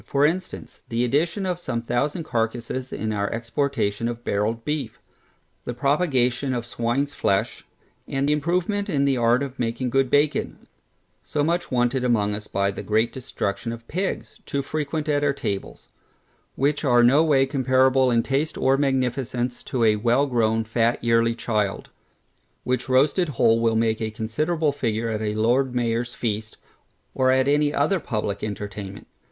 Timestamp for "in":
2.91-3.13, 8.89-9.05, 18.09-18.23